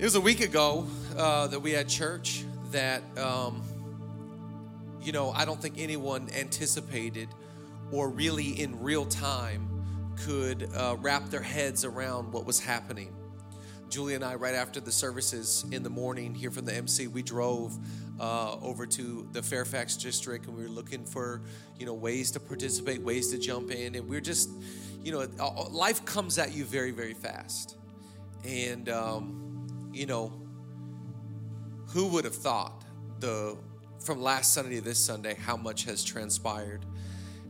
[0.00, 3.62] It was a week ago uh, that we had church that, um,
[5.02, 7.28] you know, I don't think anyone anticipated
[7.92, 9.68] or really in real time
[10.24, 13.14] could uh, wrap their heads around what was happening.
[13.90, 17.22] Julie and I, right after the services in the morning here from the MC, we
[17.22, 17.76] drove
[18.18, 21.42] uh, over to the Fairfax district and we were looking for,
[21.78, 23.94] you know, ways to participate, ways to jump in.
[23.94, 24.48] And we are just,
[25.04, 25.28] you know,
[25.70, 27.76] life comes at you very, very fast.
[28.46, 29.49] And, um,
[29.92, 30.32] you know,
[31.88, 32.84] who would have thought
[33.18, 33.56] the
[33.98, 36.86] from last Sunday to this Sunday how much has transpired,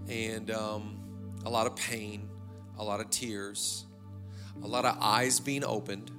[0.09, 0.98] and um,
[1.45, 2.29] a lot of pain,
[2.79, 3.87] a lot of tears,
[4.62, 6.11] a lot of eyes being opened.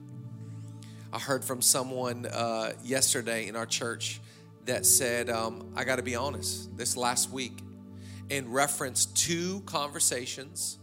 [1.13, 4.21] I heard from someone uh, yesterday in our church
[4.65, 7.57] that said, um, I got to be honest, this last week,
[8.29, 10.77] in reference to conversations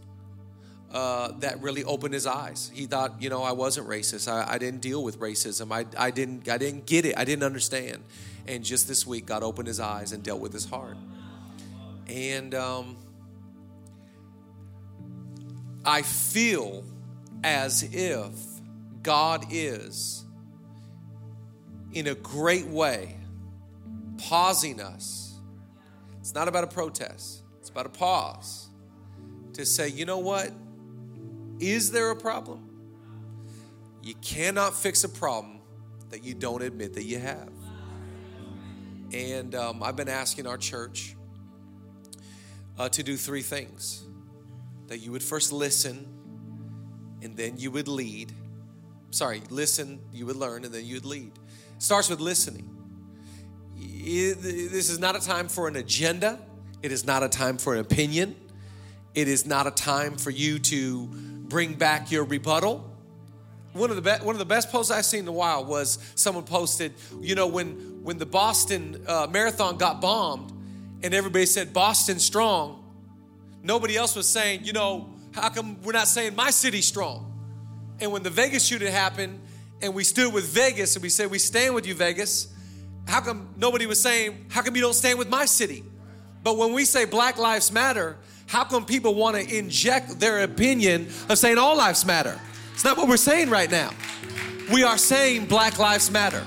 [0.91, 2.71] uh, that really opened his eyes.
[2.73, 4.31] He thought, you know, I wasn't racist.
[4.31, 5.71] I, I didn't deal with racism.
[5.71, 7.17] I, I didn't I didn't get it.
[7.17, 8.03] I didn't understand.
[8.47, 10.97] And just this week, God opened his eyes and dealt with his heart.
[12.07, 12.97] And um,
[15.85, 16.83] I feel
[17.43, 18.33] as if
[19.03, 20.25] God is,
[21.93, 23.17] in a great way,
[24.17, 25.35] pausing us.
[26.19, 28.69] It's not about a protest, it's about a pause
[29.53, 30.51] to say, you know what?
[31.59, 32.69] Is there a problem?
[34.01, 35.59] You cannot fix a problem
[36.09, 37.51] that you don't admit that you have.
[39.13, 41.15] And um, I've been asking our church
[42.77, 44.03] uh, to do three things
[44.87, 46.07] that you would first listen,
[47.21, 48.31] and then you would lead.
[49.11, 51.31] Sorry, listen, you would learn, and then you would lead.
[51.77, 52.75] Starts with listening.
[53.75, 56.39] This is not a time for an agenda,
[56.81, 58.35] it is not a time for an opinion,
[59.13, 61.09] it is not a time for you to
[61.49, 62.85] bring back your rebuttal.
[63.73, 65.99] One of the be- one of the best posts I've seen in a while was
[66.15, 70.51] someone posted, you know, when when the Boston uh, Marathon got bombed,
[71.03, 72.83] and everybody said Boston strong,
[73.61, 77.25] nobody else was saying, you know, how come we're not saying my city strong?
[77.99, 79.39] And when the Vegas shooting happened,
[79.81, 82.47] and we stood with Vegas, and we said we stand with you, Vegas.
[83.07, 85.83] How come nobody was saying, how come you don't stand with my city?
[86.43, 88.17] But when we say Black Lives Matter,
[88.49, 92.39] how come people want to inject their opinion of saying all lives matter?
[92.73, 93.91] It's not what we're saying right now.
[94.73, 96.43] We are saying Black Lives Matter.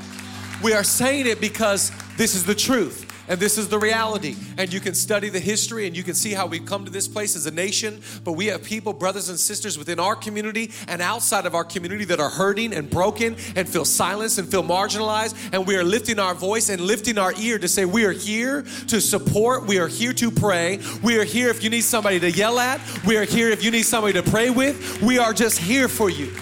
[0.65, 3.07] We are saying it because this is the truth.
[3.29, 4.35] And this is the reality.
[4.59, 7.07] And you can study the history and you can see how we've come to this
[7.07, 8.03] place as a nation.
[8.25, 12.05] But we have people, brothers and sisters within our community and outside of our community
[12.07, 15.37] that are hurting and broken and feel silenced and feel marginalized.
[15.53, 18.63] And we are lifting our voice and lifting our ear to say, We are here
[18.89, 19.67] to support.
[19.67, 20.81] We are here to pray.
[21.03, 22.81] We are here if you need somebody to yell at.
[23.07, 25.01] We are here if you need somebody to pray with.
[25.01, 26.33] We are just here for you.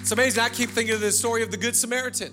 [0.00, 0.42] It's amazing.
[0.42, 2.32] I keep thinking of the story of the Good Samaritan.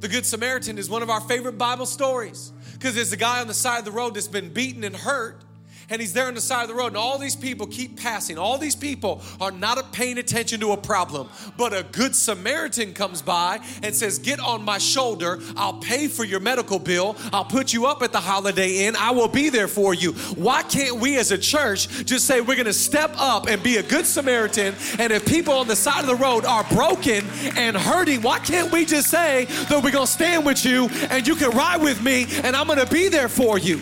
[0.00, 3.46] The Good Samaritan is one of our favorite Bible stories because there's a guy on
[3.46, 5.42] the side of the road that's been beaten and hurt
[5.88, 8.38] and he's there on the side of the road, and all these people keep passing.
[8.38, 13.22] All these people are not paying attention to a problem, but a good Samaritan comes
[13.22, 15.38] by and says, Get on my shoulder.
[15.56, 17.16] I'll pay for your medical bill.
[17.32, 18.96] I'll put you up at the Holiday Inn.
[18.96, 20.12] I will be there for you.
[20.34, 23.82] Why can't we as a church just say we're gonna step up and be a
[23.82, 24.74] good Samaritan?
[24.98, 27.24] And if people on the side of the road are broken
[27.56, 31.36] and hurting, why can't we just say that we're gonna stand with you and you
[31.36, 33.80] can ride with me and I'm gonna be there for you?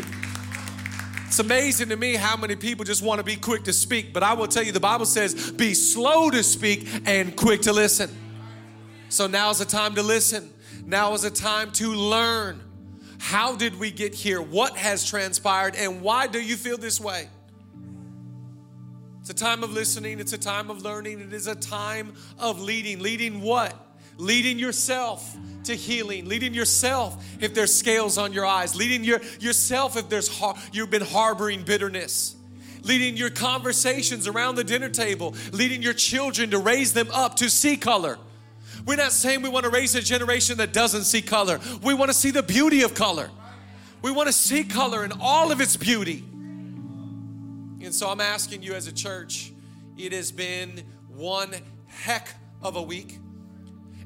[1.35, 4.23] It's amazing to me how many people just want to be quick to speak, but
[4.23, 8.09] I will tell you the Bible says, be slow to speak and quick to listen.
[9.09, 10.49] So now is the time to listen.
[10.87, 12.63] Now is the time to learn.
[13.19, 14.41] How did we get here?
[14.41, 15.75] What has transpired?
[15.75, 17.29] And why do you feel this way?
[19.19, 22.63] It's a time of listening, it's a time of learning, it is a time of
[22.63, 23.01] leading.
[23.01, 23.75] Leading what?
[24.17, 29.97] Leading yourself to healing, leading yourself if there's scales on your eyes, leading your, yourself
[29.97, 32.37] if there's har- you've been harboring bitterness,
[32.83, 37.51] leading your conversations around the dinner table, leading your children to raise them up to
[37.51, 38.19] see color.
[38.87, 41.61] We're not saying we want to raise a generation that doesn't see color.
[41.83, 43.31] We want to see the beauty of color.
[44.03, 46.23] We want to see color in all of its beauty.
[47.83, 49.53] And so I'm asking you as a church,
[49.97, 51.55] it has been one
[51.87, 53.19] heck of a week.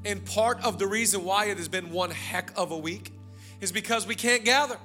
[0.04, 3.12] And part of the reason why it has been one heck of a week
[3.60, 4.78] is because we can't gather.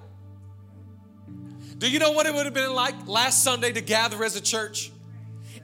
[1.78, 4.42] Do you know what it would have been like last Sunday to gather as a
[4.42, 4.93] church?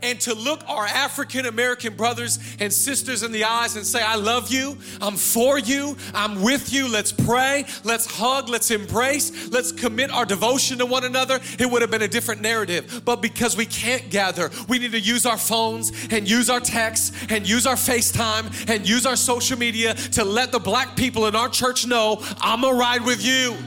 [0.01, 4.15] And to look our African American brothers and sisters in the eyes and say, I
[4.15, 9.71] love you, I'm for you, I'm with you, let's pray, let's hug, let's embrace, let's
[9.71, 13.01] commit our devotion to one another, it would have been a different narrative.
[13.05, 17.11] But because we can't gather, we need to use our phones and use our texts
[17.29, 21.35] and use our FaceTime and use our social media to let the black people in
[21.35, 23.57] our church know, I'm gonna ride with you.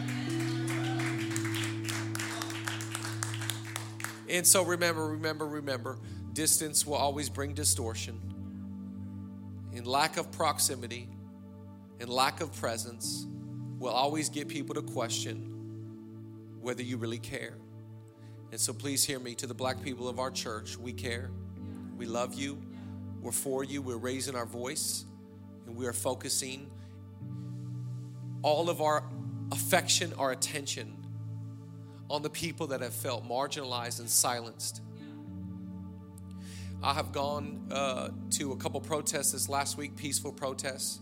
[4.29, 5.99] And so remember, remember, remember
[6.33, 8.21] distance will always bring distortion.
[9.75, 11.09] And lack of proximity
[12.01, 13.27] and lack of presence
[13.79, 15.49] will always get people to question
[16.61, 17.55] whether you really care.
[18.51, 20.77] And so please hear me to the black people of our church.
[20.77, 21.31] We care.
[21.97, 22.63] We love you.
[23.21, 23.81] We're for you.
[23.81, 25.05] We're raising our voice
[25.67, 26.71] and we are focusing
[28.43, 29.05] all of our
[29.53, 30.97] affection, our attention
[32.11, 34.83] on the people that have felt marginalized and silenced.
[36.83, 41.01] I have gone uh, to a couple protests this last week, peaceful protests,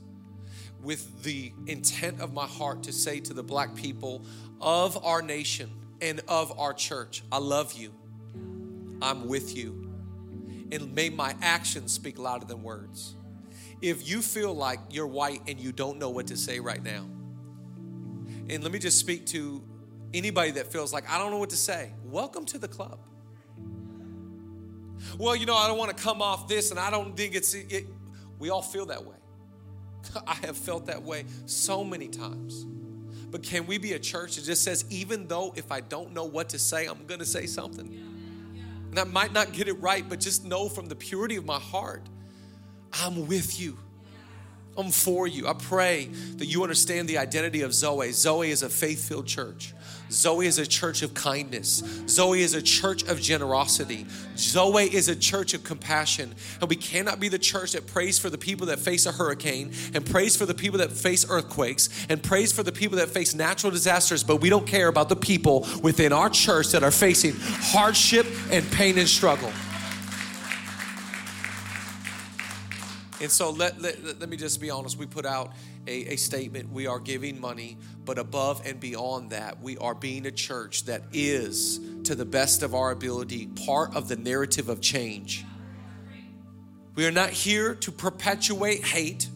[0.83, 4.25] with the intent of my heart to say to the black people
[4.61, 7.93] of our nation and of our church, I love you.
[9.03, 9.91] I'm with you.
[10.73, 13.15] And may my actions speak louder than words.
[13.81, 17.07] If you feel like you're white and you don't know what to say right now,
[18.49, 19.63] and let me just speak to
[20.13, 22.99] Anybody that feels like, I don't know what to say, welcome to the club.
[25.19, 27.55] Well, you know, I don't want to come off this and I don't think it's,
[27.55, 27.87] it.
[28.39, 29.17] we all feel that way.
[30.27, 32.65] I have felt that way so many times.
[33.31, 36.25] But can we be a church that just says, even though if I don't know
[36.25, 37.87] what to say, I'm going to say something?
[38.91, 41.61] And I might not get it right, but just know from the purity of my
[41.61, 42.03] heart,
[42.93, 43.79] I'm with you.
[44.77, 45.47] I'm for you.
[45.47, 46.07] I pray
[46.37, 48.11] that you understand the identity of Zoe.
[48.13, 49.75] Zoe is a faith filled church.
[50.11, 51.83] Zoe is a church of kindness.
[52.09, 54.07] Zoe is a church of generosity.
[54.37, 56.35] Zoe is a church of compassion.
[56.61, 59.73] And we cannot be the church that prays for the people that face a hurricane
[59.95, 63.35] and prays for the people that face earthquakes and prays for the people that face
[63.35, 67.35] natural disasters, but we don't care about the people within our church that are facing
[67.39, 69.53] hardship and pain and struggle.
[73.21, 74.99] And so let, let, let me just be honest.
[74.99, 75.53] We put out
[75.91, 76.71] a, a, statement.
[76.71, 81.03] We are giving money, but above and beyond that, we are being a church that
[81.13, 85.45] is, to the best of our ability, part of the narrative of change.
[86.95, 89.29] We are not here to perpetuate hate.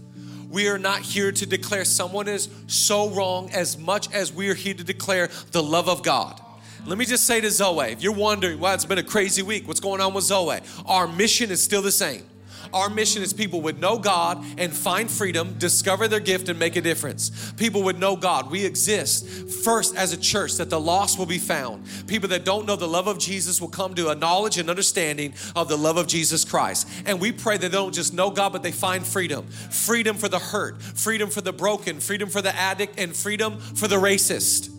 [0.48, 4.54] We are not here to declare someone is so wrong as much as we are
[4.54, 6.40] here to declare the love of God.
[6.86, 9.66] Let me just say to Zoe, if you're wondering why it's been a crazy week,
[9.66, 10.60] what's going on with Zoe?
[10.86, 12.24] Our mission is still the same.
[12.72, 16.76] Our mission is people would know God and find freedom, discover their gift, and make
[16.76, 17.52] a difference.
[17.52, 18.50] People would know God.
[18.50, 19.26] We exist
[19.64, 21.84] first as a church that the lost will be found.
[22.06, 25.34] People that don't know the love of Jesus will come to a knowledge and understanding
[25.54, 26.88] of the love of Jesus Christ.
[27.06, 30.28] And we pray that they don't just know God, but they find freedom freedom for
[30.28, 34.73] the hurt, freedom for the broken, freedom for the addict, and freedom for the racist.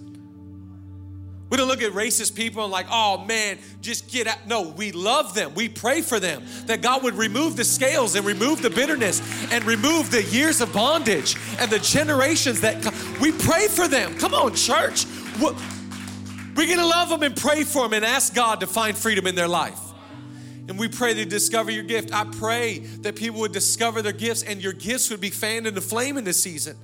[1.50, 4.47] We don't look at racist people and like, oh man, just get out.
[4.47, 5.53] No, we love them.
[5.53, 9.21] We pray for them that God would remove the scales and remove the bitterness
[9.51, 12.83] and remove the years of bondage and the generations that
[13.21, 14.18] we pray for them.
[14.18, 15.06] Come on, church.
[15.39, 19.36] We're gonna love them and pray for them and ask God to find freedom in
[19.36, 19.80] their life.
[20.68, 22.12] And we pray they discover your gift.
[22.12, 25.81] I pray that people would discover their gifts and your gifts would be fanned into
[25.81, 26.75] flame in this season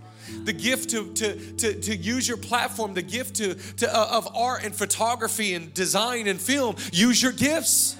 [0.46, 4.28] the gift to, to, to, to use your platform, the gift to, to, uh, of
[4.36, 6.76] art and photography and design and film.
[6.92, 7.96] Use your gifts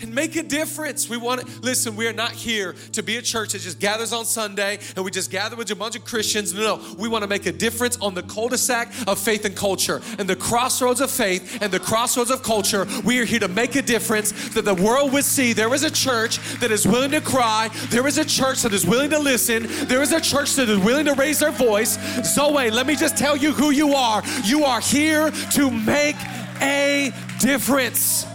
[0.00, 1.08] and make a difference.
[1.08, 4.12] We want to listen, we are not here to be a church that just gathers
[4.12, 6.54] on Sunday and we just gather with a bunch of Christians.
[6.54, 10.00] No, no, we want to make a difference on the cul-de-sac of faith and culture
[10.18, 12.86] and the crossroads of faith and the crossroads of culture.
[13.04, 15.90] We are here to make a difference that the world would see there is a
[15.90, 19.66] church that is willing to cry, there is a church that is willing to listen,
[19.86, 21.98] there is a church that is willing to raise their voice.
[22.24, 24.22] Zoe, let me just tell you who you are.
[24.44, 26.16] You are here to make
[26.60, 28.26] a difference.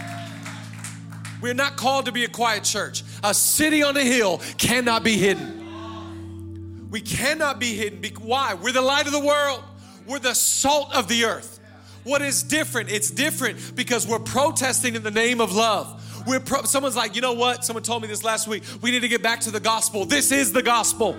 [1.41, 3.03] We're not called to be a quiet church.
[3.24, 6.89] A city on a hill cannot be hidden.
[6.91, 8.03] We cannot be hidden.
[8.22, 8.55] Why?
[8.55, 9.63] We're the light of the world,
[10.08, 11.60] we're the salt of the earth.
[12.03, 12.91] What is different?
[12.91, 16.25] It's different because we're protesting in the name of love.
[16.25, 17.63] We're pro- someone's like, you know what?
[17.65, 18.63] Someone told me this last week.
[18.81, 20.05] We need to get back to the gospel.
[20.05, 21.17] This is the gospel.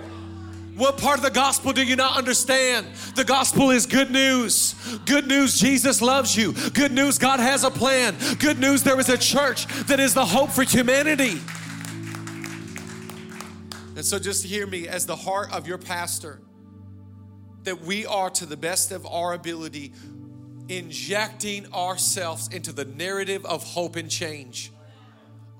[0.75, 2.87] What part of the gospel do you not understand?
[3.15, 4.73] The gospel is good news.
[5.05, 6.53] Good news, Jesus loves you.
[6.71, 8.15] Good news, God has a plan.
[8.39, 11.41] Good news, there is a church that is the hope for humanity.
[13.95, 16.41] And so just hear me as the heart of your pastor
[17.63, 19.93] that we are, to the best of our ability,
[20.69, 24.71] injecting ourselves into the narrative of hope and change.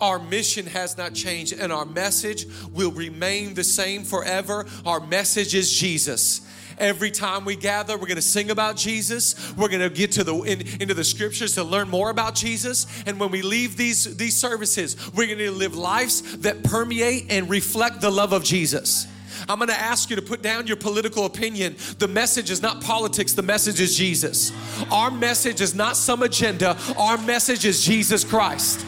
[0.01, 4.65] Our mission has not changed, and our message will remain the same forever.
[4.83, 6.41] Our message is Jesus.
[6.79, 9.55] Every time we gather, we're going to sing about Jesus.
[9.55, 12.87] We're going to get to the in, into the scriptures to learn more about Jesus.
[13.05, 17.47] And when we leave these these services, we're going to live lives that permeate and
[17.47, 19.05] reflect the love of Jesus.
[19.47, 21.75] I'm going to ask you to put down your political opinion.
[21.99, 24.51] The message is not politics, the message is Jesus.
[24.91, 28.85] Our message is not some agenda, our message is Jesus Christ.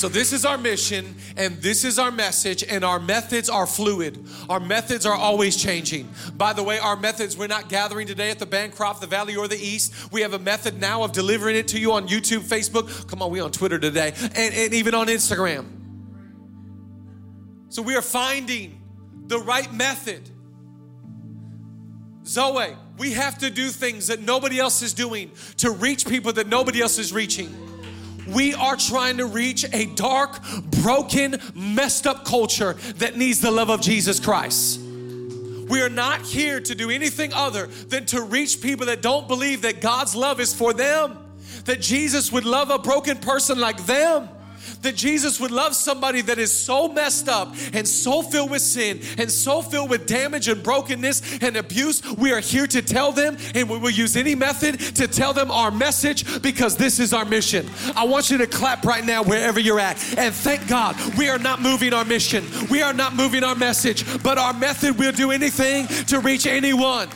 [0.00, 4.18] So, this is our mission, and this is our message, and our methods are fluid.
[4.48, 6.08] Our methods are always changing.
[6.38, 9.46] By the way, our methods, we're not gathering today at the Bancroft, the Valley, or
[9.46, 10.10] the East.
[10.10, 13.08] We have a method now of delivering it to you on YouTube, Facebook.
[13.08, 15.66] Come on, we on Twitter today, and, and even on Instagram.
[17.68, 18.80] So, we are finding
[19.26, 20.30] the right method.
[22.24, 26.46] Zoe, we have to do things that nobody else is doing to reach people that
[26.46, 27.69] nobody else is reaching.
[28.32, 30.38] We are trying to reach a dark,
[30.82, 34.80] broken, messed up culture that needs the love of Jesus Christ.
[34.80, 39.62] We are not here to do anything other than to reach people that don't believe
[39.62, 41.18] that God's love is for them,
[41.64, 44.28] that Jesus would love a broken person like them
[44.82, 49.00] that Jesus would love somebody that is so messed up and so filled with sin
[49.18, 52.02] and so filled with damage and brokenness and abuse.
[52.16, 55.50] We are here to tell them, and we will use any method to tell them
[55.50, 57.68] our message because this is our mission.
[57.96, 61.38] I want you to clap right now wherever you're at and thank God we are
[61.38, 65.30] not moving our mission, we are not moving our message, but our method will do
[65.30, 67.08] anything to reach anyone.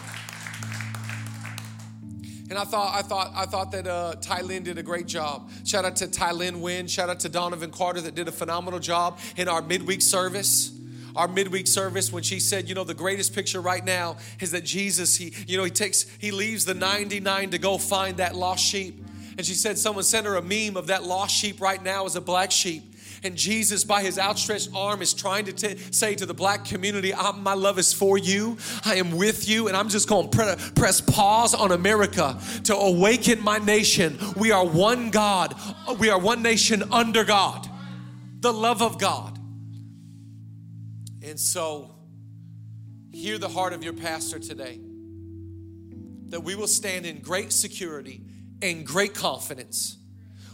[2.54, 5.50] And I thought, I thought, I thought that uh, Ty did a great job.
[5.64, 6.86] Shout out to Ty Lynn Wynn.
[6.86, 10.70] Shout out to Donovan Carter that did a phenomenal job in our midweek service
[11.16, 14.64] our midweek service when she said, you know, the greatest picture right now is that
[14.64, 18.64] Jesus, he, you know, he takes, he leaves the 99 to go find that lost
[18.64, 19.00] sheep.
[19.36, 22.16] And she said, someone sent her a meme of that lost sheep right now as
[22.16, 22.93] a black sheep.
[23.24, 27.14] And Jesus, by his outstretched arm, is trying to t- say to the black community,
[27.14, 28.58] ah, My love is for you.
[28.84, 29.66] I am with you.
[29.66, 34.18] And I'm just going to pre- press pause on America to awaken my nation.
[34.36, 35.54] We are one God,
[35.98, 37.66] we are one nation under God,
[38.40, 39.38] the love of God.
[41.22, 41.94] And so,
[43.10, 44.78] hear the heart of your pastor today
[46.26, 48.20] that we will stand in great security
[48.60, 49.96] and great confidence.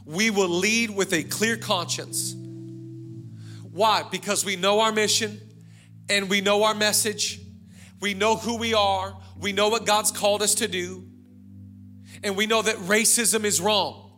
[0.05, 2.37] We will lead with a clear conscience
[3.71, 4.05] why?
[4.11, 5.41] Because we know our mission
[6.09, 7.41] and we know our message.
[8.01, 9.17] We know who we are.
[9.39, 11.07] We know what God's called us to do.
[12.23, 14.11] And we know that racism is wrong.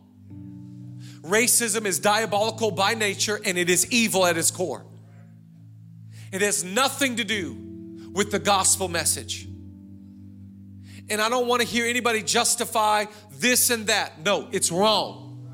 [1.21, 4.85] Racism is diabolical by nature and it is evil at its core.
[6.31, 7.53] It has nothing to do
[8.11, 9.47] with the gospel message.
[11.09, 14.23] And I don't want to hear anybody justify this and that.
[14.23, 15.47] No, it's wrong.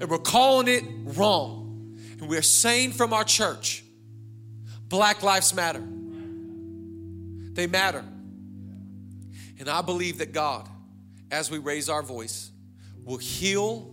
[0.00, 0.84] And we're calling it
[1.16, 1.65] wrong.
[2.20, 3.84] And we're saying from our church,
[4.88, 5.82] Black Lives Matter.
[7.52, 8.04] They matter.
[9.58, 10.68] And I believe that God,
[11.30, 12.50] as we raise our voice,
[13.04, 13.90] will heal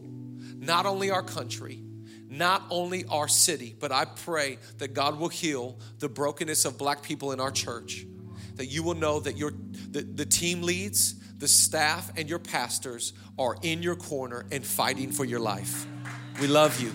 [0.58, 1.82] not only our country,
[2.30, 7.02] not only our city, but I pray that God will heal the brokenness of black
[7.04, 8.06] people in our church.
[8.56, 13.14] That you will know that your the, the team leads, the staff, and your pastors
[13.38, 15.86] are in your corner and fighting for your life.
[16.40, 16.92] We love you.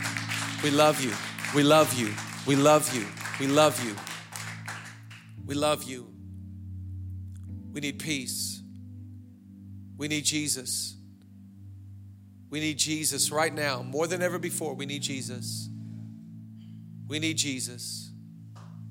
[0.63, 1.13] We love you.
[1.55, 2.13] We love you.
[2.47, 3.07] We love you.
[3.39, 3.95] We love you.
[5.47, 6.13] We love you.
[7.73, 8.61] We need peace.
[9.97, 10.97] We need Jesus.
[12.51, 13.83] We need Jesus right now.
[13.83, 15.69] More than ever before, we need Jesus.
[17.07, 18.11] We need Jesus.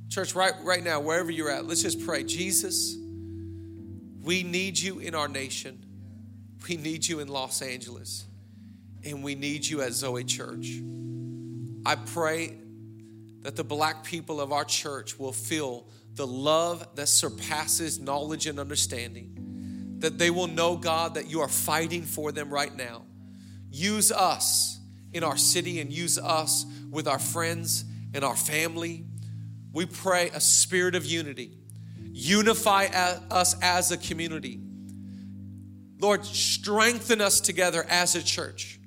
[0.10, 2.24] Church, right, right now, wherever you're at, let's just pray.
[2.24, 2.96] Jesus,
[4.22, 5.84] we need you in our nation.
[6.68, 8.26] We need you in Los Angeles.
[9.04, 10.68] And we need you at Zoe Church.
[11.88, 12.54] I pray
[13.44, 18.60] that the black people of our church will feel the love that surpasses knowledge and
[18.60, 19.96] understanding.
[20.00, 23.06] That they will know, God, that you are fighting for them right now.
[23.72, 24.82] Use us
[25.14, 29.06] in our city and use us with our friends and our family.
[29.72, 31.58] We pray a spirit of unity.
[32.12, 32.88] Unify
[33.32, 34.60] us as a community.
[36.02, 38.78] Lord, strengthen us together as a church.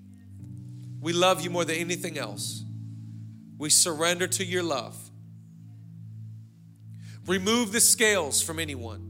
[1.00, 2.59] We love you more than anything else.
[3.60, 4.96] We surrender to your love.
[7.26, 9.06] Remove the scales from anyone.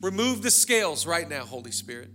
[0.00, 2.10] Remove the scales right now, Holy Spirit.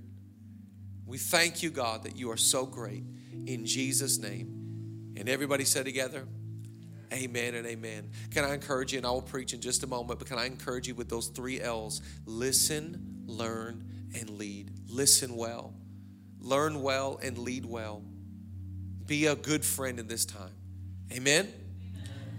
[1.06, 3.04] We thank you, God, that you are so great.
[3.48, 5.14] In Jesus' name.
[5.18, 6.26] And everybody said together,
[7.12, 8.10] Amen and amen.
[8.32, 10.46] Can I encourage you, and I will preach in just a moment, but can I
[10.46, 12.02] encourage you with those three L's?
[12.26, 13.84] Listen, learn,
[14.18, 14.72] and lead.
[14.88, 15.74] Listen well,
[16.40, 18.04] learn well, and lead well.
[19.08, 20.52] Be a good friend in this time.
[21.14, 21.48] Amen.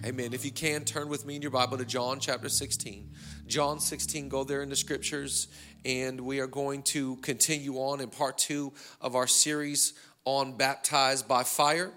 [0.05, 0.35] Amen.
[0.35, 3.11] If you can, turn with me in your Bible to John chapter 16.
[3.47, 5.49] John 16, go there in the scriptures,
[5.87, 9.95] and we are going to continue on in part two of our series
[10.27, 11.91] on baptized by fire.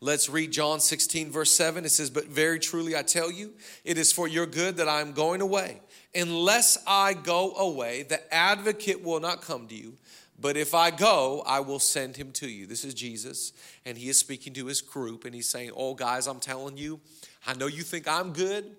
[0.00, 1.84] Let's read John 16, verse 7.
[1.84, 5.00] It says, But very truly I tell you, it is for your good that I
[5.00, 5.80] am going away.
[6.14, 9.94] Unless I go away, the advocate will not come to you.
[10.40, 12.66] But if I go, I will send him to you.
[12.66, 13.52] This is Jesus,
[13.84, 17.00] and he is speaking to his group, and he's saying, Oh, guys, I'm telling you,
[17.46, 18.76] I know you think I'm good,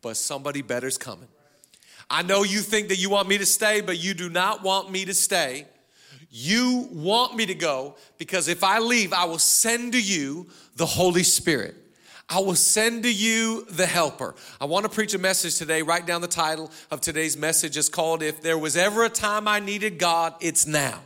[0.00, 1.28] but somebody better's coming.
[2.08, 4.90] I know you think that you want me to stay, but you do not want
[4.90, 5.66] me to stay.
[6.30, 10.86] You want me to go because if I leave, I will send to you the
[10.86, 11.76] Holy Spirit.
[12.32, 14.34] I will send to you the helper.
[14.58, 15.82] I want to preach a message today.
[15.82, 17.76] Write down the title of today's message.
[17.76, 21.00] It's called If There Was Ever a Time I Needed God, It's Now.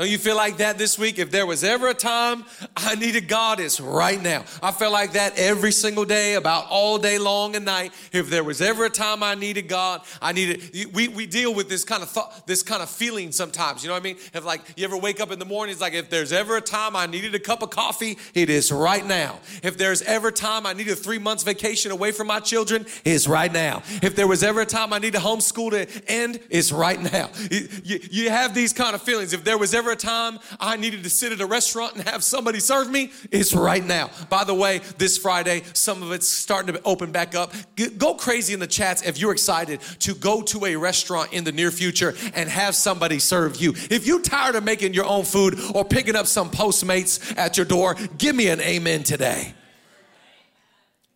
[0.00, 1.18] Don't you feel like that this week?
[1.18, 4.46] If there was ever a time I needed God, it's right now.
[4.62, 7.92] I feel like that every single day, about all day long and night.
[8.10, 10.94] If there was ever a time I needed God, I needed.
[10.94, 13.82] We, we deal with this kind of thought, this kind of feeling sometimes.
[13.82, 14.16] You know what I mean?
[14.32, 16.62] If like you ever wake up in the morning, it's like if there's ever a
[16.62, 19.40] time I needed a cup of coffee, it is right now.
[19.62, 22.86] If there's ever a time I needed a three months vacation away from my children,
[23.04, 23.82] it's right now.
[24.00, 27.28] If there was ever a time I needed homeschool to end, it's right now.
[27.50, 29.34] You, you, you have these kind of feelings.
[29.34, 32.24] If there was ever a time I needed to sit at a restaurant and have
[32.24, 34.10] somebody serve me, it's right now.
[34.28, 37.52] By the way, this Friday, some of it's starting to open back up.
[37.98, 41.52] Go crazy in the chats if you're excited to go to a restaurant in the
[41.52, 43.74] near future and have somebody serve you.
[43.90, 47.66] If you're tired of making your own food or picking up some Postmates at your
[47.66, 49.54] door, give me an amen today.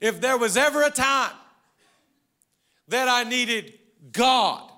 [0.00, 1.32] If there was ever a time
[2.88, 3.72] that I needed
[4.12, 4.70] God,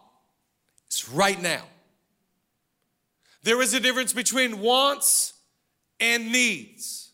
[0.86, 1.62] it's right now.
[3.46, 5.32] There is a difference between wants
[6.00, 7.05] and needs.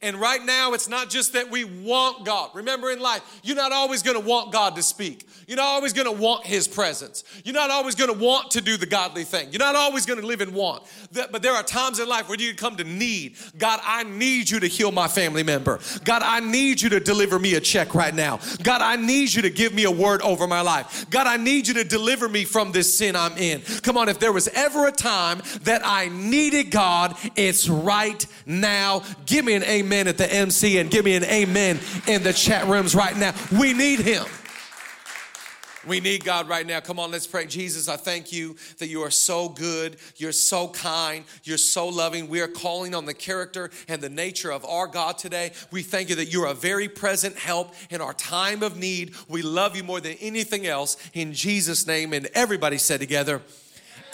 [0.00, 2.50] And right now, it's not just that we want God.
[2.54, 5.26] Remember in life, you're not always gonna want God to speak.
[5.48, 7.24] You're not always gonna want His presence.
[7.44, 9.48] You're not always gonna want to do the godly thing.
[9.50, 10.84] You're not always gonna live in want.
[11.10, 13.38] But there are times in life where you come to need.
[13.56, 15.80] God, I need you to heal my family member.
[16.04, 18.38] God, I need you to deliver me a check right now.
[18.62, 21.10] God, I need you to give me a word over my life.
[21.10, 23.62] God, I need you to deliver me from this sin I'm in.
[23.82, 29.02] Come on, if there was ever a time that I needed God, it's right now.
[29.26, 32.66] Give me an amen at the MC and give me an amen in the chat
[32.66, 33.34] rooms right now.
[33.58, 34.24] We need Him.
[35.86, 36.80] We need God right now.
[36.80, 37.46] Come on, let's pray.
[37.46, 39.96] Jesus, I thank you that you are so good.
[40.16, 41.24] You're so kind.
[41.44, 42.28] You're so loving.
[42.28, 45.52] We are calling on the character and the nature of our God today.
[45.70, 49.14] We thank you that you're a very present help in our time of need.
[49.28, 50.96] We love you more than anything else.
[51.14, 52.12] In Jesus' name.
[52.12, 53.40] And everybody said together,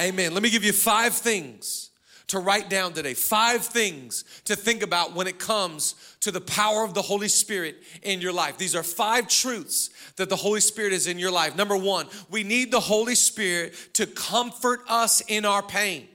[0.01, 0.35] Amen.
[0.35, 1.91] Let me give you five things
[2.29, 3.15] to write down today.
[3.15, 7.77] Five things to think about when it comes to the power of the Holy Spirit
[8.03, 8.57] in your life.
[8.57, 11.57] These are five truths that the Holy Spirit is in your life.
[11.57, 16.09] Number one, we need the Holy Spirit to comfort us in our pain.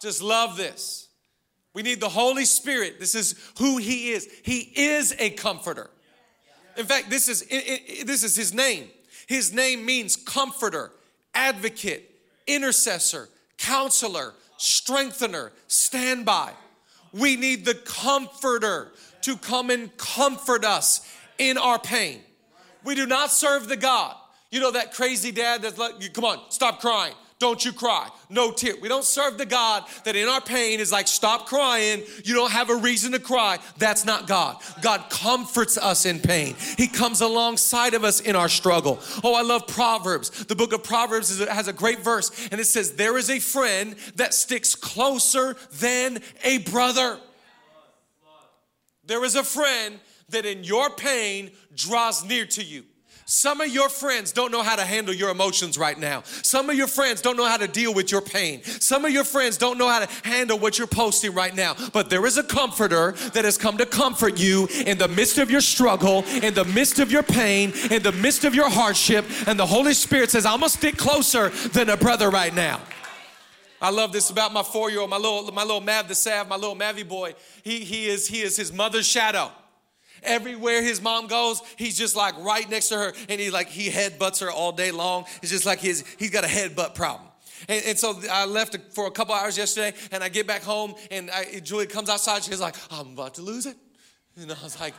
[0.00, 1.08] Just love this.
[1.72, 2.98] We need the Holy Spirit.
[2.98, 4.28] This is who He is.
[4.42, 5.90] He is a comforter.
[6.76, 7.46] In fact, this is,
[8.04, 8.88] this is His name.
[9.26, 10.90] His name means comforter,
[11.34, 12.10] advocate,
[12.48, 16.52] intercessor, counselor, strengthener, standby.
[17.12, 18.92] We need the comforter
[19.22, 22.20] to come and comfort us in our pain.
[22.84, 24.14] We do not serve the God.
[24.50, 27.14] You know that crazy dad that's like, come on, stop crying.
[27.40, 28.06] Don't you cry.
[28.28, 28.74] No tear.
[28.82, 32.02] We don't serve the God that in our pain is like, stop crying.
[32.22, 33.58] You don't have a reason to cry.
[33.78, 34.58] That's not God.
[34.82, 36.54] God comforts us in pain.
[36.76, 39.00] He comes alongside of us in our struggle.
[39.24, 40.44] Oh, I love Proverbs.
[40.44, 43.96] The book of Proverbs has a great verse, and it says, There is a friend
[44.16, 47.18] that sticks closer than a brother.
[49.06, 49.98] There is a friend
[50.28, 52.84] that in your pain draws near to you.
[53.32, 56.24] Some of your friends don't know how to handle your emotions right now.
[56.42, 58.60] Some of your friends don't know how to deal with your pain.
[58.64, 61.76] Some of your friends don't know how to handle what you're posting right now.
[61.92, 65.48] But there is a comforter that has come to comfort you in the midst of
[65.48, 69.24] your struggle, in the midst of your pain, in the midst of your hardship.
[69.46, 72.80] And the Holy Spirit says, I'm gonna stick closer than a brother right now.
[73.80, 76.74] I love this about my four-year-old, my little, my little Mav the Sav, my little
[76.74, 77.34] Mavy boy.
[77.62, 79.52] He, he is he is his mother's shadow.
[80.22, 83.90] Everywhere his mom goes, he's just like right next to her, and he like he
[83.90, 85.24] headbutts her all day long.
[85.42, 87.28] It's just like his he's got a headbutt problem.
[87.68, 90.94] And, and, so I left for a couple hours yesterday, and I get back home,
[91.10, 92.42] and I, Julie comes outside.
[92.42, 93.76] She's like, "I'm about to lose it,"
[94.36, 94.94] and I was like,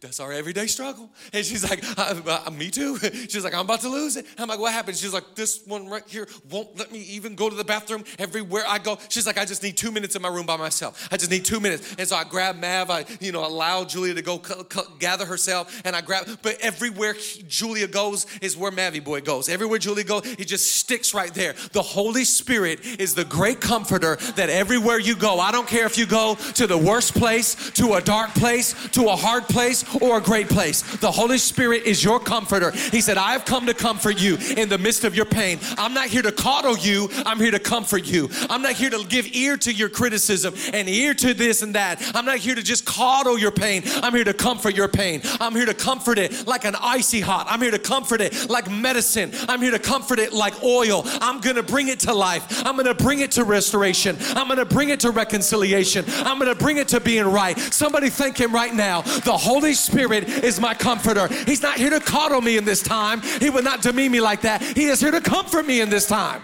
[0.00, 1.10] that's our everyday struggle.
[1.32, 2.98] And she's like, uh, uh, me too.
[2.98, 4.26] She's like, I'm about to lose it.
[4.38, 4.96] I'm like, what happened?
[4.96, 8.64] She's like, this one right here won't let me even go to the bathroom everywhere
[8.66, 8.98] I go.
[9.08, 11.08] She's like, I just need two minutes in my room by myself.
[11.12, 11.94] I just need two minutes.
[11.98, 12.90] And so I grab Mav.
[12.90, 15.82] I, you know, allow Julia to go c- c- gather herself.
[15.84, 17.14] And I grab, but everywhere
[17.46, 19.48] Julia goes is where Mavie boy goes.
[19.48, 21.54] Everywhere Julia goes, he just sticks right there.
[21.72, 25.98] The Holy Spirit is the great comforter that everywhere you go, I don't care if
[25.98, 30.18] you go to the worst place, to a dark place, to a hard place, or
[30.18, 30.82] a great place.
[30.96, 32.70] The Holy Spirit is your comforter.
[32.70, 35.58] He said, I have come to comfort you in the midst of your pain.
[35.78, 38.28] I'm not here to coddle you, I'm here to comfort you.
[38.48, 42.02] I'm not here to give ear to your criticism and ear to this and that.
[42.14, 43.82] I'm not here to just coddle your pain.
[44.02, 45.22] I'm here to comfort your pain.
[45.40, 47.46] I'm here to comfort it like an icy hot.
[47.48, 49.32] I'm here to comfort it like medicine.
[49.48, 51.02] I'm here to comfort it like oil.
[51.20, 52.64] I'm going to bring it to life.
[52.66, 54.16] I'm going to bring it to restoration.
[54.30, 56.04] I'm going to bring it to reconciliation.
[56.08, 57.58] I'm going to bring it to being right.
[57.58, 59.02] Somebody thank him right now.
[59.02, 61.28] The Holy Spirit is my comforter.
[61.44, 63.22] He's not here to coddle me in this time.
[63.22, 64.62] He would not demean me like that.
[64.62, 66.42] He is here to comfort me in this time.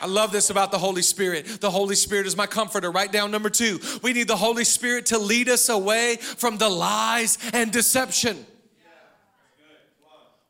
[0.00, 1.60] I love this about the Holy Spirit.
[1.60, 2.90] The Holy Spirit is my comforter.
[2.90, 3.78] Write down number two.
[4.02, 8.44] We need the Holy Spirit to lead us away from the lies and deception.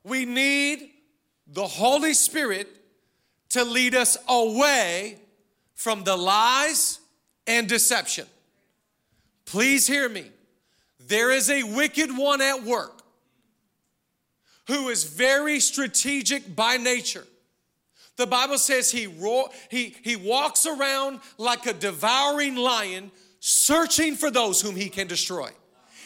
[0.04, 0.90] We need
[1.46, 2.66] the Holy Spirit
[3.50, 5.18] to lead us away
[5.74, 6.98] from the lies
[7.46, 8.26] and deception.
[9.44, 10.30] Please hear me.
[11.06, 13.02] There is a wicked one at work
[14.68, 17.26] who is very strategic by nature.
[18.16, 23.10] The Bible says he, ro- he, he walks around like a devouring lion,
[23.40, 25.50] searching for those whom he can destroy.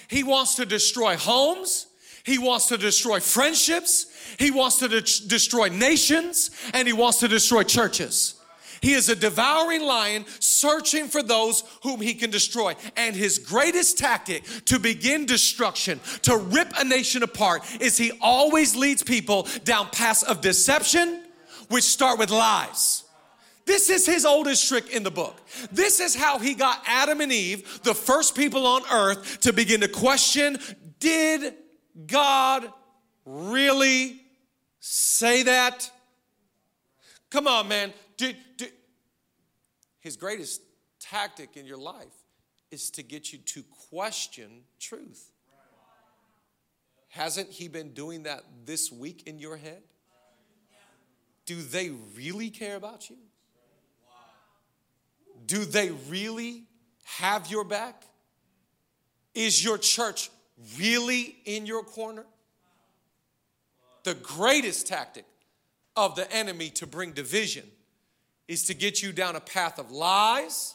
[0.09, 1.89] He wants to destroy homes,
[2.25, 4.07] he wants to destroy friendships,
[4.39, 8.36] he wants to de- destroy nations, and he wants to destroy churches.
[8.87, 12.77] He is a devouring lion searching for those whom he can destroy.
[12.97, 18.77] And his greatest tactic to begin destruction, to rip a nation apart, is he always
[18.77, 21.25] leads people down paths of deception,
[21.69, 23.03] which start with lies.
[23.65, 25.37] This is his oldest trick in the book.
[25.73, 29.81] This is how he got Adam and Eve, the first people on earth, to begin
[29.81, 30.59] to question
[31.01, 31.55] did
[32.07, 32.73] God
[33.25, 34.21] really
[34.79, 35.91] say that?
[37.31, 37.93] Come on, man.
[38.17, 38.73] Did, did,
[40.07, 40.63] his greatest
[41.01, 42.15] tactic in your life
[42.71, 45.33] is to get you to question truth.
[47.09, 49.83] Hasn't he been doing that this week in your head?
[51.45, 53.17] Do they really care about you?
[55.45, 56.67] Do they really
[57.03, 58.05] have your back?
[59.35, 60.31] Is your church
[60.79, 62.27] really in your corner?
[64.05, 65.25] The greatest tactic
[65.97, 67.65] of the enemy to bring division
[68.49, 70.75] is to get you down a path of lies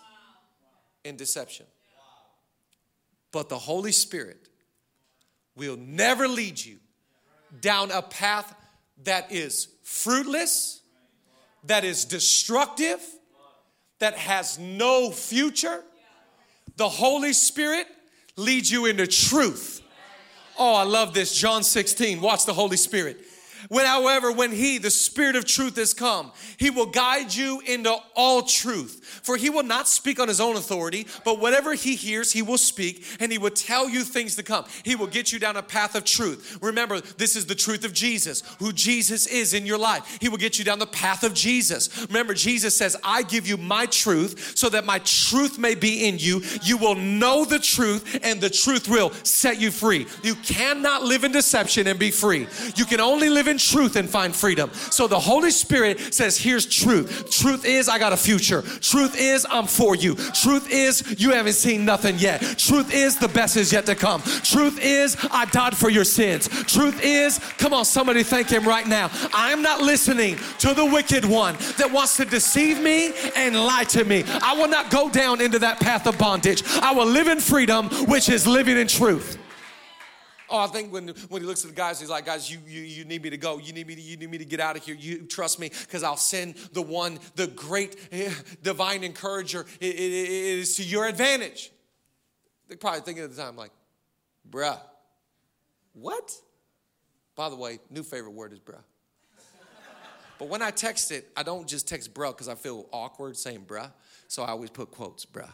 [1.05, 1.65] and deception.
[3.31, 4.49] But the Holy Spirit
[5.55, 6.77] will never lead you
[7.61, 8.53] down a path
[9.03, 10.81] that is fruitless,
[11.65, 12.99] that is destructive,
[13.99, 15.83] that has no future.
[16.77, 17.87] The Holy Spirit
[18.35, 19.81] leads you into truth.
[20.57, 21.35] Oh, I love this.
[21.35, 22.21] John 16.
[22.21, 23.19] Watch the Holy Spirit.
[23.71, 27.95] When, however, when He, the Spirit of truth, has come, He will guide you into
[28.17, 29.21] all truth.
[29.23, 32.57] For He will not speak on His own authority, but whatever He hears, He will
[32.57, 34.65] speak, and He will tell you things to come.
[34.83, 36.59] He will get you down a path of truth.
[36.61, 40.17] Remember, this is the truth of Jesus, who Jesus is in your life.
[40.19, 42.07] He will get you down the path of Jesus.
[42.07, 46.19] Remember, Jesus says, I give you my truth so that my truth may be in
[46.19, 46.41] you.
[46.61, 50.07] You will know the truth, and the truth will set you free.
[50.23, 52.49] You cannot live in deception and be free.
[52.75, 54.71] You can only live in truth and find freedom.
[54.73, 57.29] So the Holy Spirit says, Here's truth.
[57.31, 58.61] Truth is, I got a future.
[58.61, 60.15] Truth is, I'm for you.
[60.15, 62.41] Truth is, you haven't seen nothing yet.
[62.57, 64.21] Truth is, the best is yet to come.
[64.21, 66.47] Truth is, I died for your sins.
[66.65, 69.09] Truth is, come on, somebody thank Him right now.
[69.33, 74.03] I'm not listening to the wicked one that wants to deceive me and lie to
[74.03, 74.23] me.
[74.41, 76.63] I will not go down into that path of bondage.
[76.81, 79.40] I will live in freedom, which is living in truth.
[80.51, 82.81] Oh, I think when, when he looks at the guys, he's like, guys, you, you,
[82.81, 83.57] you need me to go.
[83.57, 84.95] You need me to, you need me to get out of here.
[84.95, 89.65] You trust me because I'll send the one, the great eh, divine encourager.
[89.79, 91.71] It, it, it is to your advantage.
[92.67, 93.71] They're probably thinking at the time, like,
[94.49, 94.77] bruh,
[95.93, 96.35] what?
[97.35, 98.83] By the way, new favorite word is bruh.
[100.37, 103.65] But when I text it, I don't just text bruh because I feel awkward saying
[103.67, 103.89] bruh.
[104.27, 105.47] So I always put quotes, bruh.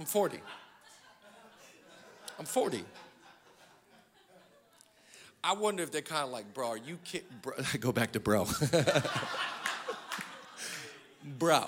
[0.00, 0.40] I'm 40.
[2.38, 2.84] I'm 40.
[5.44, 7.28] I wonder if they're kind of like, bro, are you kidding?
[7.80, 8.46] Go back to bro.
[11.38, 11.66] bro.